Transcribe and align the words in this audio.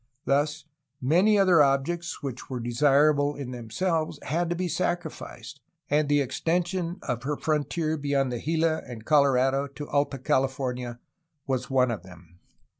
Thus, 0.25 0.65
many 0.99 1.37
other 1.37 1.61
objects 1.61 2.23
which 2.23 2.49
were 2.49 2.59
desirable 2.59 3.35
in 3.35 3.51
themselves 3.51 4.17
had 4.23 4.49
to 4.49 4.55
be 4.55 4.67
sacrificed, 4.67 5.61
and 5.91 6.09
the 6.09 6.21
extension 6.21 6.97
of 7.03 7.21
her 7.21 7.37
frontier 7.37 7.97
beyond 7.97 8.31
the 8.31 8.41
Gila 8.41 8.81
and 8.87 9.05
Colorado 9.05 9.67
to 9.67 9.87
Alta 9.89 10.17
California 10.17 10.99
was 11.45 11.69
one 11.69 11.91
of 11.91 12.01
them. 12.01 12.39